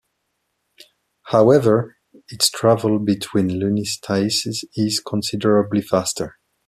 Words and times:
However, 1.25 1.97
its 2.29 2.49
travel 2.49 2.97
between 2.97 3.49
lunistices 3.59 4.63
is 4.75 4.99
considerably 4.99 5.83
faster. 5.83 6.39